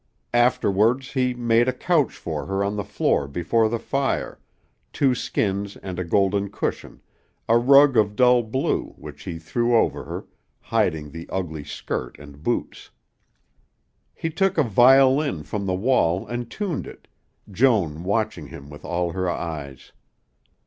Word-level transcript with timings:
Afterwards 0.33 1.11
he 1.13 1.35
made 1.35 1.67
a 1.67 1.71
couch 1.73 2.13
for 2.13 2.47
her 2.47 2.63
on 2.63 2.75
the 2.75 2.83
floor 2.83 3.27
before 3.27 3.69
the 3.69 3.77
fire, 3.77 4.39
two 4.91 5.13
skins 5.13 5.77
and 5.77 5.99
a 5.99 6.03
golden 6.03 6.49
cushion, 6.49 7.03
a 7.47 7.59
rug 7.59 7.95
of 7.95 8.15
dull 8.15 8.41
blue 8.41 8.95
which 8.97 9.25
he 9.25 9.37
threw 9.37 9.75
over 9.77 10.05
her, 10.05 10.25
hiding 10.59 11.11
the 11.11 11.29
ugly 11.31 11.63
skirt 11.63 12.17
and 12.17 12.41
boots. 12.41 12.89
He 14.15 14.31
took 14.31 14.57
a 14.57 14.63
violin 14.63 15.43
from 15.43 15.67
the 15.67 15.75
wall 15.75 16.25
and 16.25 16.49
tuned 16.49 16.87
it, 16.87 17.07
Joan 17.51 18.03
watching 18.03 18.47
him 18.47 18.71
with 18.71 18.83
all 18.83 19.11
her 19.11 19.29
eyes. 19.29 19.91